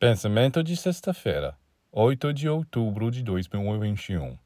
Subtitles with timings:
[0.00, 1.54] Pensamento de sexta-feira,
[1.92, 4.38] 8 de outubro de 2021.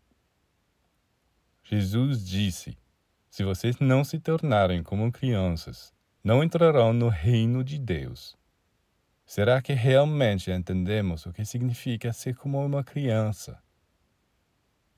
[1.62, 2.77] Jesus disse:
[3.30, 5.93] Se vocês não se tornarem como crianças,
[6.25, 8.37] não entrarão no reino de Deus.
[9.25, 13.62] Será que realmente entendemos o que significa ser como uma criança?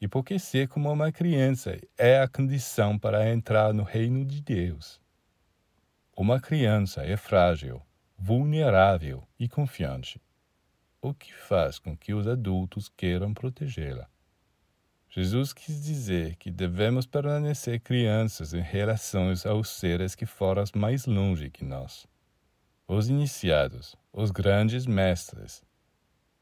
[0.01, 4.41] E por que ser como uma criança é a condição para entrar no reino de
[4.41, 5.03] Deus?
[6.17, 7.83] Uma criança é frágil,
[8.17, 10.19] vulnerável e confiante
[11.01, 14.09] o que faz com que os adultos queiram protegê-la.
[15.09, 21.49] Jesus quis dizer que devemos permanecer crianças em relação aos seres que foram mais longe
[21.49, 22.07] que nós,
[22.87, 25.65] os iniciados, os grandes mestres,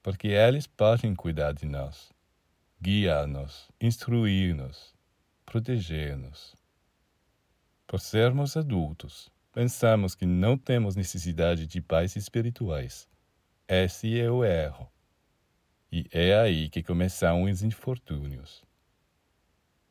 [0.02, 2.12] porque eles podem cuidar de nós,
[2.80, 4.94] guiar-nos, instruir-nos,
[5.46, 6.56] proteger-nos.
[7.86, 13.08] Por sermos adultos, pensamos que não temos necessidade de pais espirituais
[13.68, 14.90] esse é o erro.
[15.90, 18.64] E é aí que começam os infortúnios.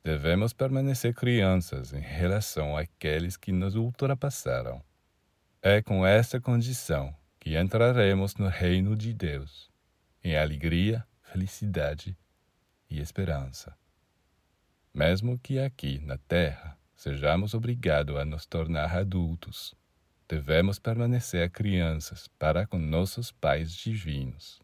[0.03, 4.83] Devemos permanecer crianças em relação àqueles que nos ultrapassaram.
[5.61, 9.71] É com essa condição que entraremos no reino de Deus,
[10.23, 12.17] em alegria, felicidade
[12.89, 13.75] e esperança.
[14.94, 19.73] Mesmo que aqui na terra sejamos obrigados a nos tornar adultos,
[20.33, 24.62] devemos permanecer crianças para com nossos pais divinos.